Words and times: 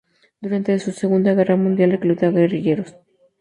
Durante 0.43 0.71
de 0.71 0.79
Segunda 1.01 1.35
Guerra 1.37 1.57
Mundial 1.63 1.91
recluta 1.91 2.31
guerrilleros. 2.31 2.89